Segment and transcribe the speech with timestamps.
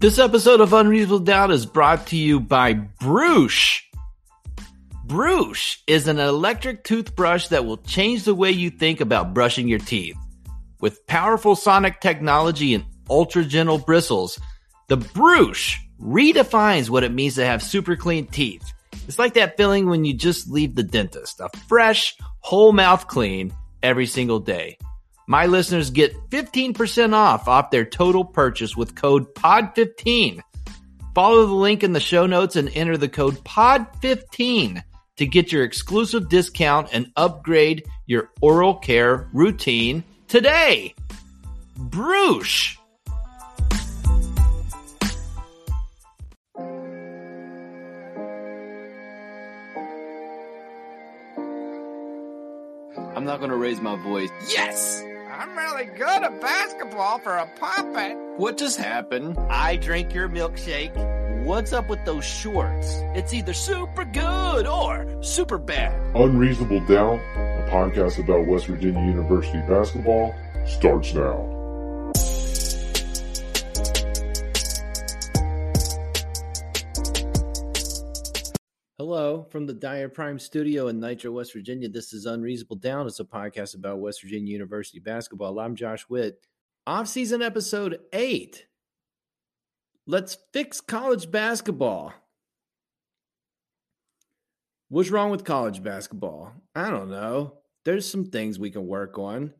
[0.00, 3.80] This episode of Unreasonable Doubt is brought to you by Bruush.
[5.08, 9.80] Bruush is an electric toothbrush that will change the way you think about brushing your
[9.80, 10.16] teeth.
[10.80, 14.38] With powerful sonic technology and ultra gentle bristles,
[14.86, 18.72] the Bruush redefines what it means to have super clean teeth.
[19.08, 23.52] It's like that feeling when you just leave the dentist, a fresh, whole mouth clean
[23.82, 24.78] every single day.
[25.30, 30.40] My listeners get 15% off off their total purchase with code POD15.
[31.14, 34.82] Follow the link in the show notes and enter the code POD15
[35.18, 40.94] to get your exclusive discount and upgrade your oral care routine today.
[41.78, 42.78] Bruush.
[53.14, 54.30] I'm not going to raise my voice.
[54.48, 55.04] Yes!
[55.38, 58.18] I'm really good at basketball for a puppet.
[58.38, 59.38] What just happened?
[59.48, 60.92] I drink your milkshake.
[61.44, 62.96] What's up with those shorts?
[63.14, 65.94] It's either super good or super bad.
[66.16, 70.34] Unreasonable Doubt, a podcast about West Virginia University basketball,
[70.66, 71.36] starts now.
[78.98, 81.88] Hello from the Dyer Prime Studio in Nitro, West Virginia.
[81.88, 83.06] This is Unreasonable Doubt.
[83.06, 85.60] It's a podcast about West Virginia University basketball.
[85.60, 86.44] I'm Josh Witt.
[86.84, 88.66] Off-season episode eight.
[90.04, 92.12] Let's fix college basketball.
[94.88, 96.54] What's wrong with college basketball?
[96.74, 97.58] I don't know.
[97.84, 99.54] There's some things we can work on.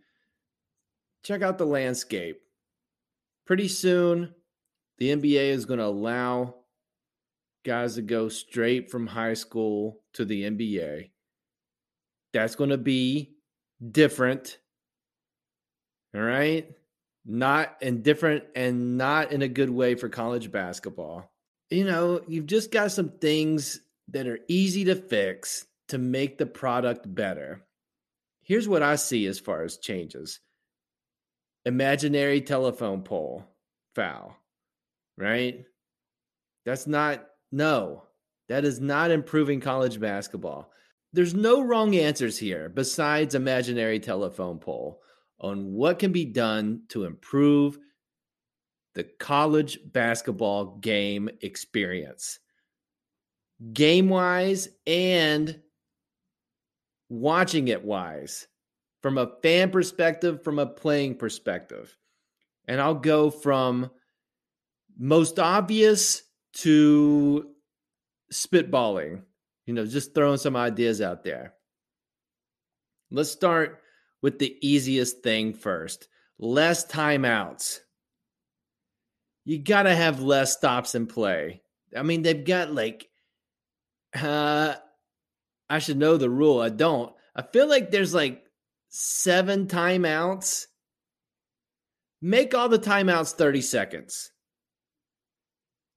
[1.22, 2.40] Check out the landscape.
[3.46, 4.34] Pretty soon,
[4.98, 6.56] the NBA is going to allow
[7.68, 11.10] guys to go straight from high school to the NBA.
[12.32, 13.34] That's going to be
[13.86, 14.58] different.
[16.14, 16.66] All right.
[17.26, 21.30] Not and different and not in a good way for college basketball.
[21.68, 26.46] You know, you've just got some things that are easy to fix to make the
[26.46, 27.66] product better.
[28.44, 30.40] Here's what I see as far as changes
[31.66, 33.44] imaginary telephone pole
[33.94, 34.34] foul,
[35.18, 35.66] right?
[36.64, 38.04] That's not no,
[38.48, 40.72] that is not improving college basketball.
[41.12, 45.00] There's no wrong answers here besides imaginary telephone pole
[45.40, 47.78] on what can be done to improve
[48.94, 52.40] the college basketball game experience,
[53.72, 55.60] game wise and
[57.08, 58.46] watching it wise,
[59.00, 61.96] from a fan perspective, from a playing perspective.
[62.66, 63.90] And I'll go from
[64.98, 66.22] most obvious
[66.58, 67.50] to
[68.32, 69.22] spitballing,
[69.66, 71.54] you know, just throwing some ideas out there.
[73.10, 73.80] Let's start
[74.22, 76.08] with the easiest thing first
[76.38, 77.80] less timeouts.
[79.44, 81.62] You got to have less stops in play.
[81.96, 83.08] I mean, they've got like,
[84.14, 84.74] uh,
[85.70, 86.60] I should know the rule.
[86.60, 87.12] I don't.
[87.34, 88.44] I feel like there's like
[88.88, 90.66] seven timeouts.
[92.20, 94.30] Make all the timeouts 30 seconds.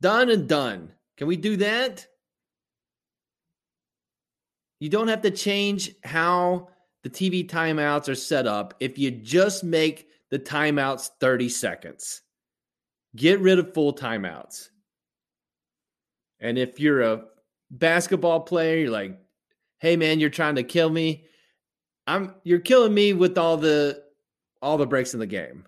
[0.01, 0.91] Done and done.
[1.17, 2.07] Can we do that?
[4.79, 6.69] You don't have to change how
[7.03, 12.23] the TV timeouts are set up if you just make the timeouts 30 seconds.
[13.15, 14.69] Get rid of full timeouts.
[16.39, 17.25] And if you're a
[17.69, 19.19] basketball player, you're like,
[19.79, 21.25] "Hey man, you're trying to kill me."
[22.07, 24.03] I'm you're killing me with all the
[24.63, 25.67] all the breaks in the game.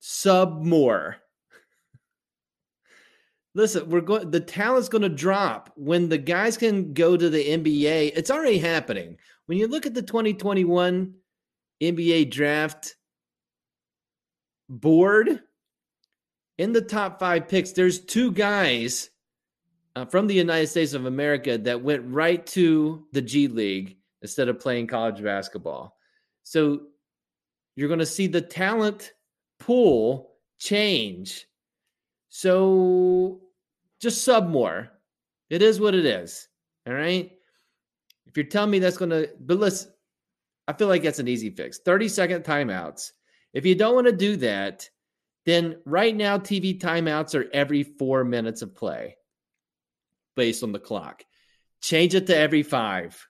[0.00, 1.18] Sub more
[3.54, 7.44] listen, we're going the talent's going to drop when the guys can go to the
[7.44, 8.12] NBA.
[8.14, 9.16] It's already happening.
[9.46, 11.14] when you look at the 2021
[11.80, 12.96] NBA draft
[14.68, 15.40] board,
[16.58, 19.10] in the top five picks, there's two guys
[19.96, 24.48] uh, from the United States of America that went right to the G League instead
[24.48, 25.96] of playing college basketball.
[26.42, 26.82] So
[27.76, 29.12] you're going to see the talent
[29.60, 31.46] pool change.
[32.28, 33.40] So
[34.00, 34.90] just sub more.
[35.50, 36.48] It is what it is.
[36.86, 37.30] All right.
[38.26, 39.88] If you're telling me that's going to, but let's,
[40.66, 41.78] I feel like that's an easy fix.
[41.78, 43.12] 30 second timeouts.
[43.54, 44.88] If you don't want to do that,
[45.46, 49.16] then right now TV timeouts are every four minutes of play
[50.36, 51.24] based on the clock.
[51.80, 53.26] Change it to every five.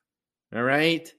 [0.54, 1.12] All right.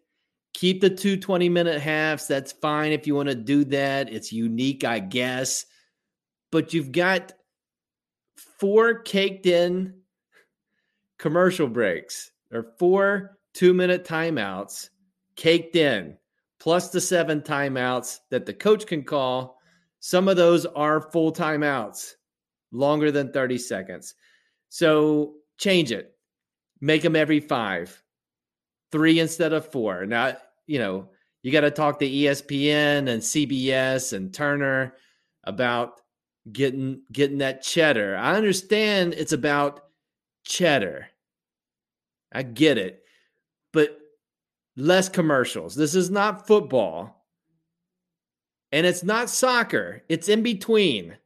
[0.54, 2.28] Keep the two 20 minute halves.
[2.28, 4.12] That's fine if you want to do that.
[4.12, 5.66] It's unique, I guess.
[6.52, 7.32] But you've got
[8.60, 9.94] four caked in
[11.18, 14.90] commercial breaks or four two minute timeouts
[15.36, 16.18] caked in,
[16.60, 19.60] plus the seven timeouts that the coach can call
[20.00, 22.14] some of those are full timeouts,
[22.72, 24.16] longer than 30 seconds.
[24.70, 26.16] So change it.
[26.80, 28.02] Make them every five,
[28.92, 30.06] three instead of four.
[30.06, 31.10] Now, you know,
[31.42, 34.96] you got to talk to ESPN and CBS and Turner
[35.44, 36.00] about
[36.52, 38.16] getting getting that cheddar.
[38.18, 39.86] I understand it's about
[40.44, 41.08] cheddar.
[42.32, 43.04] I get it.
[43.74, 43.98] But
[44.76, 45.76] less commercials.
[45.76, 47.26] This is not football.
[48.72, 51.18] And it's not soccer, it's in between.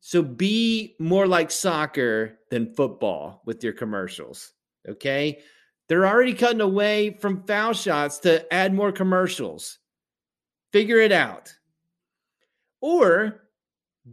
[0.00, 4.52] So be more like soccer than football with your commercials.
[4.88, 5.40] Okay.
[5.88, 9.78] They're already cutting away from foul shots to add more commercials.
[10.72, 11.52] Figure it out.
[12.80, 13.42] Or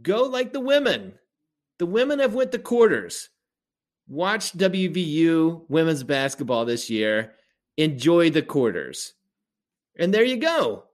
[0.02, 1.14] go like the women.
[1.78, 3.28] The women have went to quarters.
[4.08, 7.34] Watch WVU women's basketball this year.
[7.76, 9.14] Enjoy the quarters.
[9.96, 10.84] And there you go.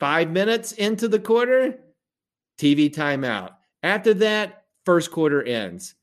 [0.00, 1.78] Five minutes into the quarter,
[2.58, 3.50] TV timeout.
[3.82, 5.94] After that, first quarter ends.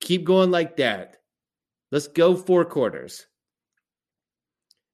[0.00, 1.18] Keep going like that.
[1.90, 3.26] Let's go four quarters.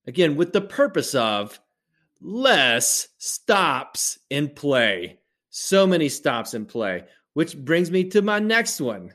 [0.06, 1.60] Again, with the purpose of
[2.20, 5.18] less stops in play.
[5.50, 7.04] So many stops in play,
[7.34, 9.14] which brings me to my next one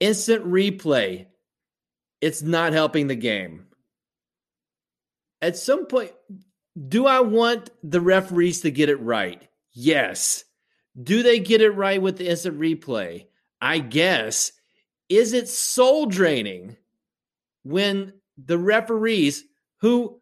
[0.00, 1.26] instant replay.
[2.20, 3.66] It's not helping the game.
[5.40, 6.12] At some point,
[6.88, 9.46] do I want the referees to get it right?
[9.72, 10.44] Yes.
[11.00, 13.26] Do they get it right with the instant replay?
[13.60, 14.52] I guess.
[15.08, 16.76] Is it soul draining
[17.62, 19.44] when the referees,
[19.78, 20.20] who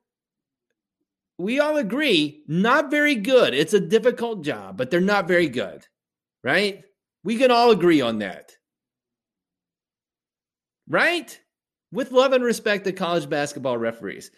[1.38, 5.87] we all agree, not very good, it's a difficult job, but they're not very good,
[6.44, 6.84] right?
[7.25, 8.52] We can all agree on that.
[10.88, 11.38] Right?
[11.90, 14.31] With love and respect to college basketball referees.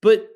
[0.00, 0.28] But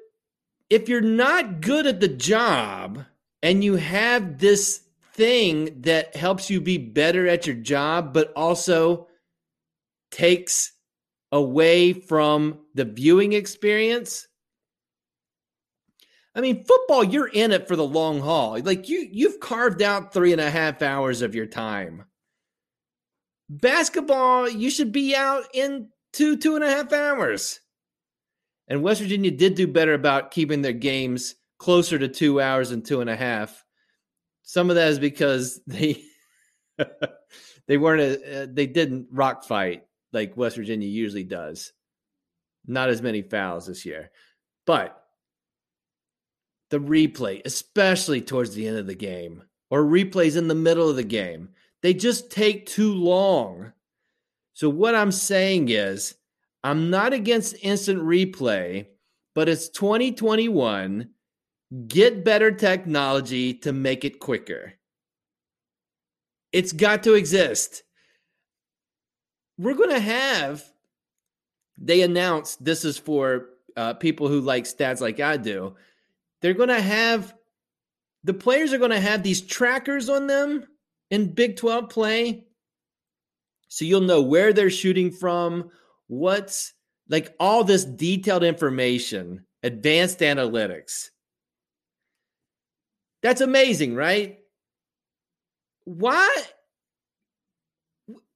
[0.71, 3.05] if you're not good at the job
[3.43, 4.83] and you have this
[5.15, 9.09] thing that helps you be better at your job, but also
[10.11, 10.73] takes
[11.33, 14.29] away from the viewing experience.
[16.37, 18.61] I mean, football, you're in it for the long haul.
[18.61, 22.05] Like you, you've carved out three and a half hours of your time.
[23.49, 27.61] Basketball, you should be out in two, two and a half hours.
[28.69, 32.85] And West Virginia did do better about keeping their games closer to two hours and
[32.85, 33.65] two and a half.
[34.43, 36.03] Some of that is because they
[37.67, 41.73] they weren't a, uh, they didn't rock fight like West Virginia usually does.
[42.67, 44.11] Not as many fouls this year,
[44.67, 45.06] but
[46.71, 50.97] the replay, especially towards the end of the game, or replays in the middle of
[50.97, 51.51] the game,
[51.83, 53.73] they just take too long.
[54.55, 56.15] So what I'm saying is
[56.65, 58.87] I'm not against instant replay,
[59.35, 61.11] but it's 2021.
[61.87, 64.75] Get better technology to make it quicker.
[66.53, 67.83] It's got to exist.
[69.59, 70.65] We're going to have,
[71.77, 73.47] they announced this is for
[73.77, 75.77] uh, people who like stats like I do.
[76.47, 77.35] They're going to have,
[78.23, 80.65] the players are going to have these trackers on them
[81.11, 82.45] in Big 12 play.
[83.67, 85.71] So you'll know where they're shooting from,
[86.07, 86.73] what's
[87.09, 91.09] like all this detailed information, advanced analytics.
[93.25, 94.39] That's amazing, right?
[95.83, 96.33] Why?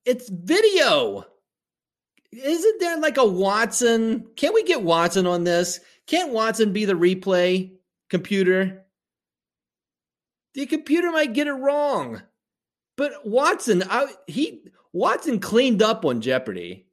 [0.04, 1.26] It's video.
[2.32, 4.26] Isn't there like a Watson?
[4.34, 5.78] Can't we get Watson on this?
[6.08, 7.70] Can't Watson be the replay
[8.10, 8.84] computer?
[10.54, 12.22] The computer might get it wrong.
[12.96, 14.62] But Watson, I, he
[14.92, 16.86] Watson cleaned up on Jeopardy.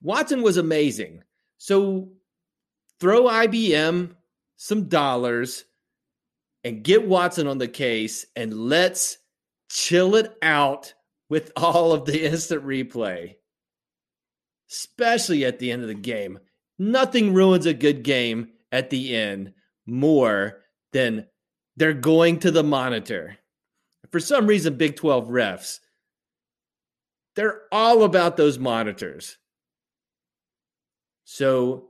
[0.00, 1.22] Watson was amazing.
[1.58, 2.10] So
[3.00, 4.14] throw IBM
[4.56, 5.64] some dollars
[6.62, 9.18] and get Watson on the case and let's
[9.68, 10.94] chill it out
[11.28, 13.34] with all of the instant replay,
[14.70, 16.38] especially at the end of the game.
[16.78, 19.52] Nothing ruins a good game at the end
[19.86, 20.60] more
[20.92, 21.26] than
[21.76, 23.36] they're going to the monitor.
[24.10, 25.80] For some reason, Big 12 refs,
[27.34, 29.38] they're all about those monitors.
[31.24, 31.88] So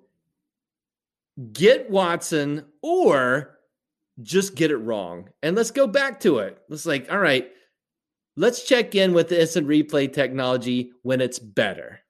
[1.52, 3.58] get Watson or
[4.22, 5.28] just get it wrong.
[5.42, 6.58] And let's go back to it.
[6.68, 7.50] Let's like, all right,
[8.36, 12.00] let's check in with the instant replay technology when it's better.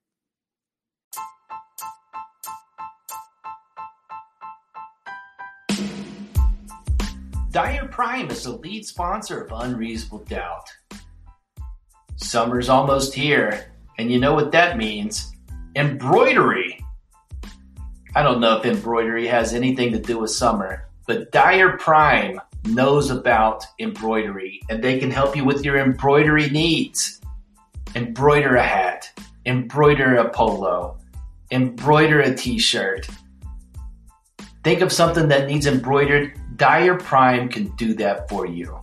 [7.54, 10.68] Dyer Prime is the lead sponsor of Unreasonable Doubt.
[12.16, 15.30] Summer's almost here, and you know what that means
[15.76, 16.84] embroidery.
[18.16, 23.10] I don't know if embroidery has anything to do with summer, but Dyer Prime knows
[23.10, 27.20] about embroidery and they can help you with your embroidery needs.
[27.94, 30.98] Embroider a hat, embroider a polo,
[31.52, 33.06] embroider a t shirt.
[34.64, 36.36] Think of something that needs embroidered.
[36.56, 38.78] Dyer Prime can do that for you.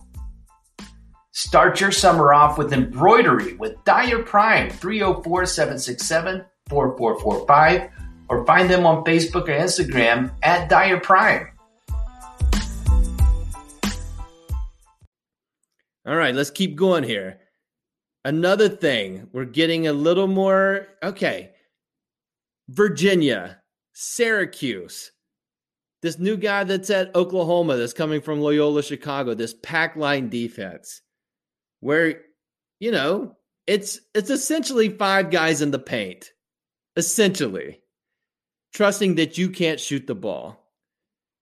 [1.32, 7.90] Start your summer off with embroidery with Dyer Prime 304 767 4445
[8.28, 11.48] or find them on Facebook or Instagram at Dyer Prime.
[16.04, 17.38] All right, let's keep going here.
[18.24, 21.52] Another thing, we're getting a little more okay.
[22.68, 23.62] Virginia,
[23.92, 25.12] Syracuse,
[26.02, 31.00] this new guy that's at Oklahoma that's coming from Loyola Chicago, this pack line defense,
[31.80, 32.20] where
[32.80, 36.32] you know it's it's essentially five guys in the paint,
[36.96, 37.80] essentially,
[38.74, 40.60] trusting that you can't shoot the ball,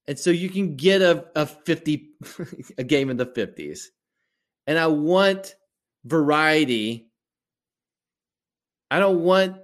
[0.06, 2.10] and so you can get a a fifty
[2.78, 3.90] a game in the fifties.
[4.66, 5.54] And I want
[6.04, 7.08] variety.
[8.90, 9.56] I don't want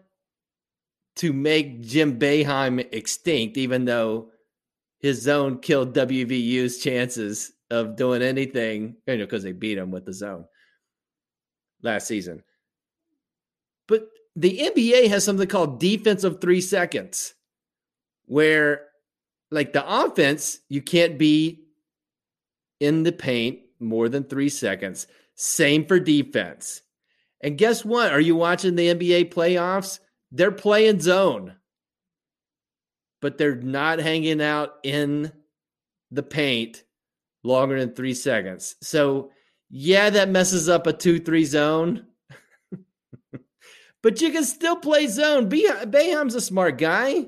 [1.16, 4.30] to make Jim Boeheim extinct, even though
[4.98, 10.04] his zone killed WVU's chances of doing anything, you know, because they beat him with
[10.04, 10.46] the zone
[11.82, 12.42] last season.
[13.88, 17.34] But the NBA has something called defensive three seconds,
[18.26, 18.86] where
[19.50, 21.66] like the offense, you can't be
[22.80, 25.06] in the paint more than three seconds.
[25.34, 26.82] Same for defense.
[27.40, 28.12] And guess what?
[28.12, 30.00] Are you watching the NBA playoffs?
[30.32, 31.54] They're playing zone,
[33.20, 35.32] but they're not hanging out in
[36.10, 36.84] the paint
[37.42, 38.76] longer than three seconds.
[38.82, 39.30] So,
[39.70, 42.06] yeah, that messes up a 2 3 zone,
[44.02, 45.48] but you can still play zone.
[45.48, 47.26] Boeheim's a smart guy.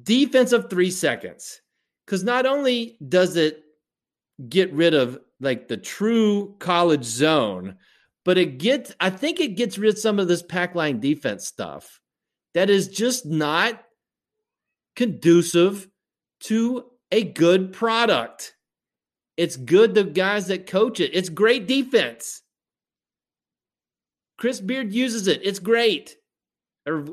[0.00, 1.60] Defensive three seconds.
[2.04, 3.62] Because not only does it
[4.48, 7.76] get rid of like the true college zone,
[8.24, 11.46] but it gets, I think it gets rid of some of this pack line defense
[11.46, 12.00] stuff
[12.54, 13.82] that is just not
[14.98, 15.88] conducive
[16.40, 18.56] to a good product.
[19.36, 21.12] It's good the guys that coach it.
[21.14, 22.42] It's great defense.
[24.38, 25.40] Chris Beard uses it.
[25.44, 26.16] It's great.
[26.84, 27.04] Or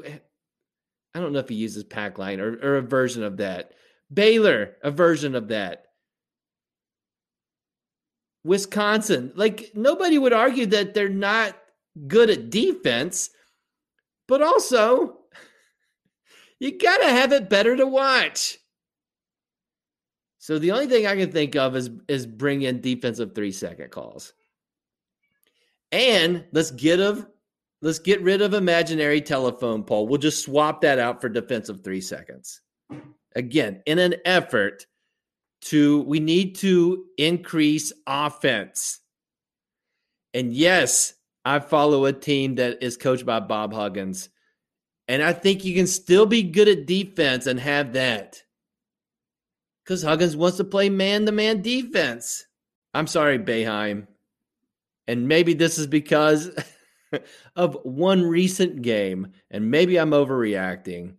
[1.13, 3.73] I don't know if he uses pack line or, or a version of that.
[4.11, 5.85] Baylor, a version of that.
[8.43, 9.31] Wisconsin.
[9.35, 11.55] Like nobody would argue that they're not
[12.07, 13.29] good at defense,
[14.27, 15.19] but also
[16.59, 18.57] you got to have it better to watch.
[20.37, 23.89] So the only thing I can think of is is bring in defensive 3 second
[23.89, 24.33] calls.
[25.91, 27.25] And let's get of
[27.81, 30.07] let's get rid of imaginary telephone pole.
[30.07, 32.61] We'll just swap that out for defensive 3 seconds.
[33.35, 34.85] Again, in an effort
[35.61, 38.99] to we need to increase offense.
[40.35, 44.29] And yes, I follow a team that is coached by Bob Huggins.
[45.07, 48.41] And I think you can still be good at defense and have that.
[49.83, 52.45] Because Huggins wants to play man to man defense.
[52.93, 54.07] I'm sorry, Boeheim.
[55.07, 56.49] And maybe this is because
[57.55, 59.33] of one recent game.
[59.51, 61.15] And maybe I'm overreacting.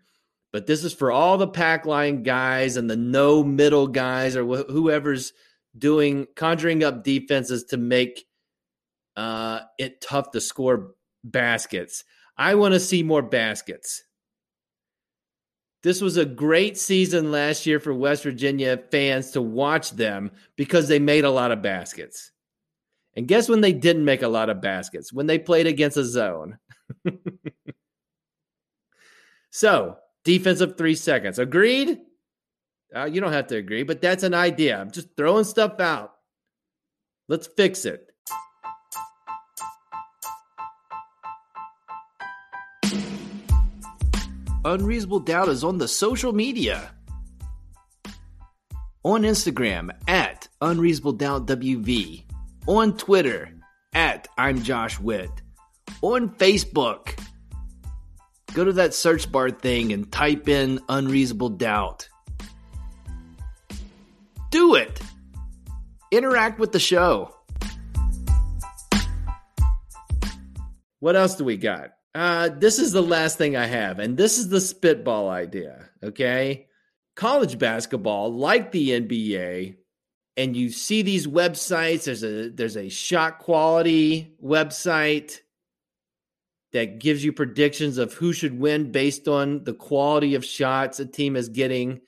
[0.53, 4.45] But this is for all the pack line guys and the no middle guys or
[4.45, 5.33] wh- whoever's
[5.77, 8.25] doing conjuring up defenses to make
[9.17, 12.05] uh, it tough to score baskets.
[12.37, 14.03] I want to see more baskets.
[15.83, 20.89] This was a great season last year for West Virginia fans to watch them because
[20.89, 22.33] they made a lot of baskets.
[23.15, 25.13] And guess when they didn't make a lot of baskets?
[25.13, 26.59] When they played against a zone.
[29.57, 31.39] So, defensive three seconds.
[31.39, 31.99] Agreed?
[32.95, 34.79] Uh, you don't have to agree, but that's an idea.
[34.79, 36.13] I'm just throwing stuff out.
[37.27, 38.07] Let's fix it.
[44.67, 46.91] Unreasonable Doubt is on the social media.
[49.05, 52.25] On Instagram at Unreasonable Doubt WV.
[52.67, 53.49] On Twitter
[53.95, 55.31] at I'm Josh Witt.
[56.03, 57.17] On Facebook.
[58.55, 62.09] Go to that search bar thing and type in Unreasonable Doubt.
[64.51, 65.01] Do it.
[66.11, 67.33] Interact with the show.
[70.99, 71.96] What else do we got?
[72.17, 75.91] Uh, this is the last thing I have, and this is the spitball idea.
[76.03, 76.67] Okay.
[77.15, 79.77] College basketball, like the NBA,
[80.39, 85.41] and you see these websites, there's a there's a shot quality website
[86.73, 91.05] that gives you predictions of who should win based on the quality of shots a
[91.05, 92.01] team is getting.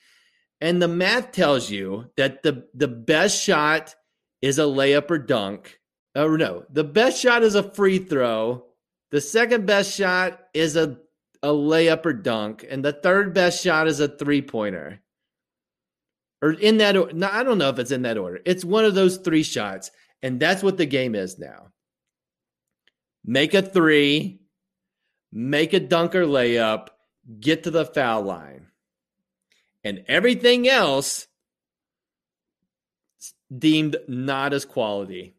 [0.59, 3.93] And the math tells you that the the best shot
[4.41, 5.79] is a layup or dunk.
[6.15, 8.68] Or no, the best shot is a free throw
[9.11, 10.97] the second best shot is a,
[11.41, 15.01] a layup or dunk, and the third best shot is a three pointer.
[16.41, 17.15] Or in that.
[17.15, 18.39] No, I don't know if it's in that order.
[18.45, 21.67] It's one of those three shots, and that's what the game is now.
[23.25, 24.39] Make a three,
[25.31, 26.87] make a dunk or layup,
[27.39, 28.67] get to the foul line.
[29.83, 31.27] And everything else
[33.55, 35.35] deemed not as quality.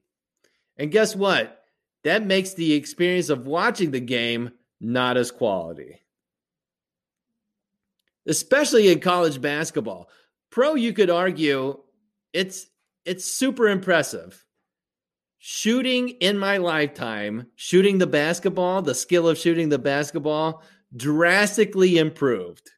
[0.77, 1.60] And guess what?
[2.05, 6.01] That makes the experience of watching the game not as quality.
[8.27, 10.09] Especially in college basketball.
[10.51, 11.79] Pro, you could argue
[12.33, 12.67] it's
[13.05, 14.45] it's super impressive.
[15.39, 20.63] Shooting in my lifetime, shooting the basketball, the skill of shooting the basketball
[20.97, 22.71] drastically improved.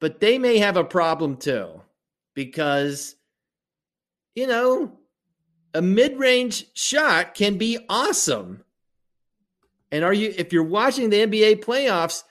[0.00, 1.80] But they may have a problem too
[2.34, 3.14] because
[4.34, 4.98] you know,
[5.74, 8.62] a mid-range shot can be awesome.
[9.90, 12.24] And are you if you're watching the NBA playoffs,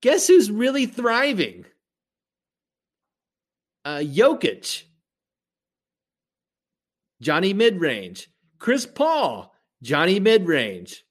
[0.00, 1.64] guess who's really thriving?
[3.84, 4.84] Uh Jokic.
[7.20, 8.28] Johnny mid-range.
[8.58, 11.04] Chris Paul, Johnny mid-range.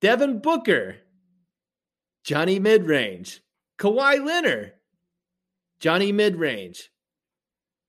[0.00, 0.96] Devin Booker,
[2.24, 3.40] Johnny mid-range.
[3.78, 4.72] Kawhi Leonard,
[5.80, 6.90] Johnny mid-range.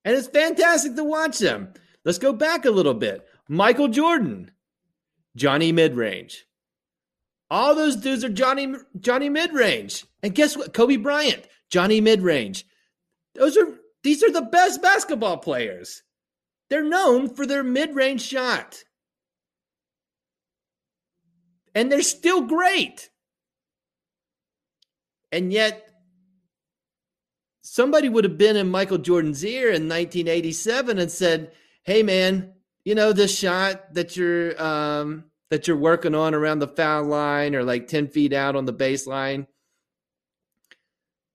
[0.06, 1.74] And it's fantastic to watch them.
[2.06, 3.28] Let's go back a little bit.
[3.48, 4.52] Michael Jordan,
[5.36, 6.36] Johnny Midrange.
[7.52, 10.06] All those dudes are Johnny Johnny Midrange.
[10.22, 10.74] And guess what?
[10.74, 12.64] Kobe Bryant, Johnny Midrange.
[13.36, 16.04] Those are these are the best basketball players.
[16.70, 18.84] They're known for their mid-range shot.
[21.74, 23.10] And they're still great.
[25.32, 25.90] And yet
[27.62, 31.52] somebody would have been in Michael Jordan's ear in 1987 and said,
[31.84, 36.68] hey man, you know this shot that you're um, that you're working on around the
[36.68, 39.48] foul line or like ten feet out on the baseline.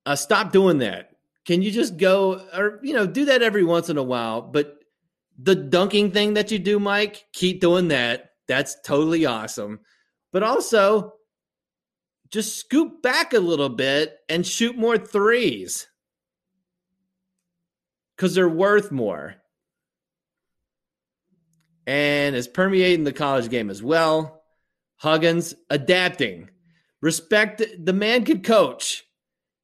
[0.06, 1.10] Uh, stop doing that.
[1.46, 4.42] Can you just go or you know do that every once in a while?
[4.42, 4.78] But
[5.38, 8.30] the dunking thing that you do, Mike, keep doing that.
[8.46, 9.80] That's totally awesome.
[10.32, 11.14] But also,
[12.30, 15.86] just scoop back a little bit and shoot more threes
[18.16, 19.36] because they're worth more
[21.86, 24.42] and is permeating the college game as well.
[24.96, 26.50] Huggins adapting.
[27.00, 29.04] Respect the man could coach.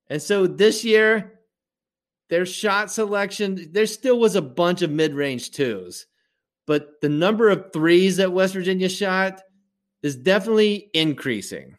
[0.08, 1.40] And so this year,
[2.28, 6.06] their shot selection, there still was a bunch of mid range twos,
[6.66, 9.40] but the number of threes that West Virginia shot
[10.02, 11.76] is definitely increasing.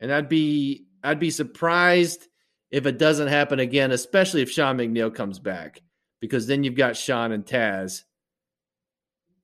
[0.00, 2.26] And I'd be I'd be surprised
[2.70, 5.82] if it doesn't happen again, especially if Sean McNeil comes back,
[6.20, 8.02] because then you've got Sean and Taz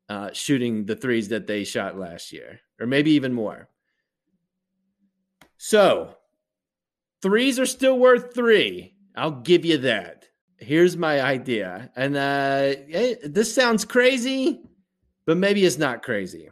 [0.09, 3.69] uh, shooting the threes that they shot last year, or maybe even more.
[5.57, 6.17] So,
[7.23, 8.95] threes are still worth three.
[9.17, 10.27] I'll give you that.
[10.59, 11.91] Here's my idea.
[11.97, 12.75] And uh,
[13.25, 14.61] this sounds crazy,
[15.27, 16.51] but maybe it's not crazy.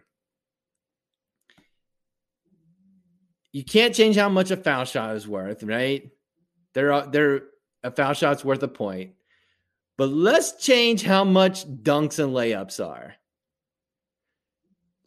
[3.52, 6.10] You can't change how much a foul shot is worth, right?
[6.72, 7.42] They're, they're
[7.84, 9.12] a foul shot's worth a point.
[9.98, 13.14] But let's change how much dunks and layups are.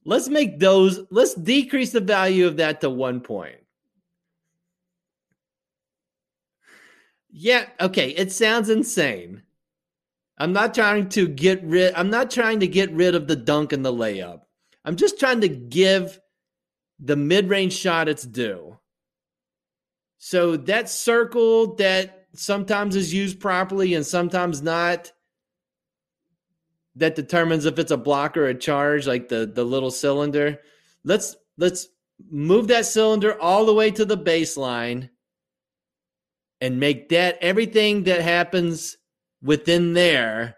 [0.05, 3.57] Let's make those, let's decrease the value of that to one point.
[7.31, 9.41] Yeah, okay, it sounds insane.
[10.37, 13.73] I'm not trying to get rid I'm not trying to get rid of the dunk
[13.73, 14.41] and the layup.
[14.83, 16.19] I'm just trying to give
[16.99, 18.77] the mid range shot it's due.
[20.17, 25.11] So that circle that sometimes is used properly and sometimes not,
[26.95, 30.59] that determines if it's a block or a charge, like the the little cylinder.
[31.03, 31.87] Let's let's
[32.29, 35.09] move that cylinder all the way to the baseline
[36.61, 38.97] and make that everything that happens
[39.41, 40.55] within there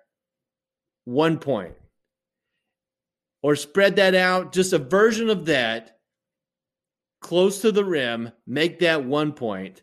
[1.06, 1.74] one point.
[3.42, 6.00] Or spread that out, just a version of that
[7.22, 9.82] close to the rim, make that one point.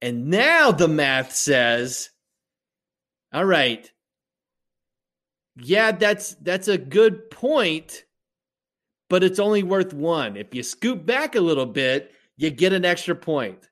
[0.00, 2.10] And now the math says,
[3.32, 3.90] all right,
[5.60, 8.04] yeah, that's that's a good point,
[9.10, 10.36] but it's only worth one.
[10.36, 13.68] If you scoop back a little bit, you get an extra point.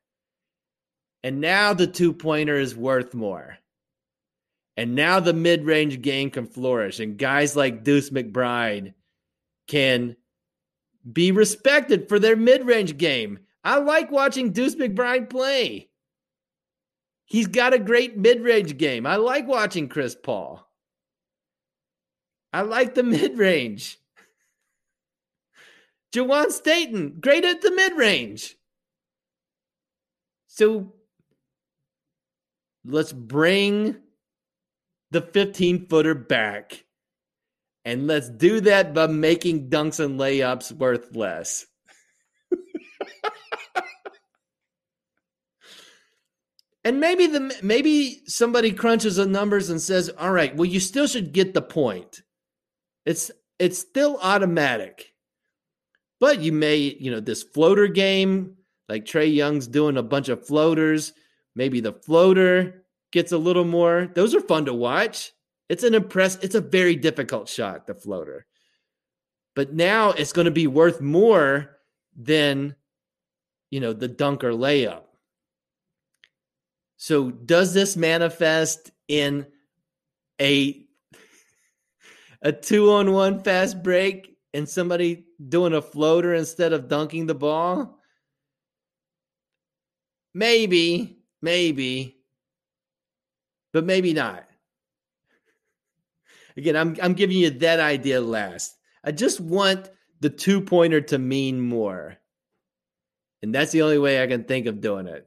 [1.23, 3.59] And now the two pointer is worth more.
[4.77, 8.95] And now the mid range game can flourish, and guys like Deuce McBride
[9.69, 10.17] can
[11.11, 13.39] be respected for their mid range game.
[13.65, 15.89] I like watching Deuce McBride play.
[17.25, 19.07] He's got a great mid range game.
[19.07, 20.66] I like watching Chris Paul.
[22.57, 23.99] I like the mid range.
[26.15, 28.57] Juwan Staten, great at the mid range.
[30.47, 30.95] So
[32.83, 33.97] let's bring
[35.11, 36.87] the 15 footer back.
[37.85, 41.67] And let's do that by making dunks and layups worth less.
[46.85, 51.07] and maybe the maybe somebody crunches the numbers and says, "All right, well you still
[51.07, 52.23] should get the point."
[53.07, 55.13] It's it's still automatic.
[56.21, 58.57] But you may, you know, this floater game,
[58.89, 61.13] like Trae Young's doing a bunch of floaters,
[61.55, 64.11] maybe the floater gets a little more.
[64.15, 65.33] Those are fun to watch.
[65.69, 68.47] It's an impress it's a very difficult shot, the floater.
[69.55, 71.79] But now it's going to be worth more
[72.15, 72.77] than
[73.71, 75.03] you know, the dunk or layup.
[76.97, 79.47] So does this manifest in
[80.41, 80.86] a
[82.43, 87.35] a two on one fast break and somebody doing a floater instead of dunking the
[87.35, 87.99] ball?
[90.35, 92.17] Maybe, maybe,
[93.73, 94.47] but maybe not.
[96.57, 98.77] Again, I'm I'm giving you that idea last.
[99.05, 102.17] I just want the two pointer to mean more.
[103.43, 105.27] And that's the only way I can think of doing it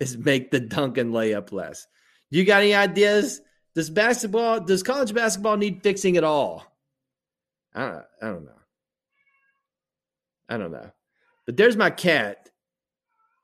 [0.00, 1.86] is make the dunk and layup less.
[2.30, 3.40] You got any ideas?
[3.74, 6.64] Does basketball, does college basketball need fixing at all?
[7.74, 8.50] I don't, I don't know.
[10.48, 10.90] I don't know.
[11.46, 12.50] But there's my cat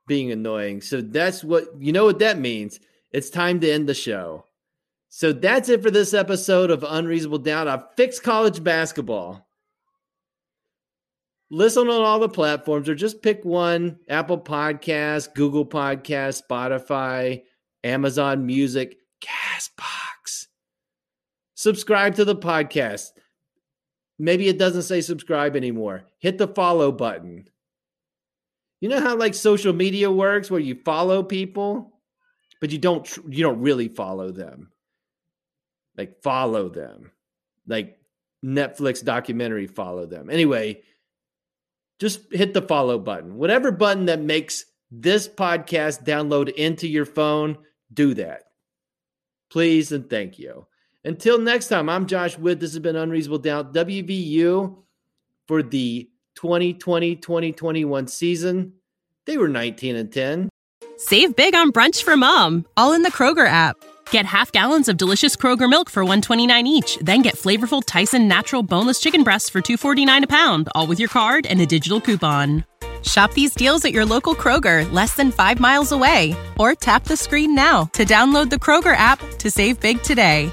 [0.07, 0.83] being annoying.
[0.83, 2.79] So that's what, you know what that means.
[3.11, 4.45] It's time to end the show.
[5.09, 7.67] So that's it for this episode of Unreasonable Doubt.
[7.67, 9.49] I've fixed college basketball.
[11.51, 17.43] Listen on all the platforms or just pick one Apple Podcast, Google Podcast, Spotify,
[17.83, 20.10] Amazon Music, Castbox
[21.61, 23.11] subscribe to the podcast.
[24.19, 26.05] Maybe it doesn't say subscribe anymore.
[26.19, 27.49] Hit the follow button.
[28.81, 31.91] You know how like social media works where you follow people
[32.61, 34.71] but you don't you don't really follow them.
[35.97, 37.11] Like follow them.
[37.67, 37.99] Like
[38.45, 40.31] Netflix documentary follow them.
[40.31, 40.83] Anyway,
[41.99, 43.37] just hit the follow button.
[43.37, 47.59] Whatever button that makes this podcast download into your phone,
[47.93, 48.45] do that.
[49.51, 50.67] Please and thank you.
[51.05, 52.61] Until next time, I'm Josh Witt.
[52.61, 54.77] This has been Unreasonable Doubt WVU
[55.49, 58.75] for the 2020 2021 season.
[59.25, 60.49] They were 19 and 10.
[60.99, 63.77] Save big on brunch for mom, all in the Kroger app.
[64.11, 68.63] Get half gallons of delicious Kroger milk for 129 each, then get flavorful Tyson natural
[68.63, 72.67] boneless chicken breasts for 249 a pound, all with your card and a digital coupon.
[73.03, 77.17] Shop these deals at your local Kroger, less than 5 miles away, or tap the
[77.17, 80.53] screen now to download the Kroger app to save big today.